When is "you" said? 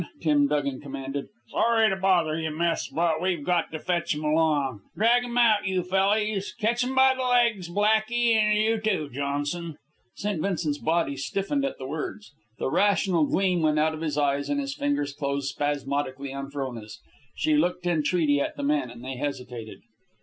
5.67-5.83, 8.57-8.79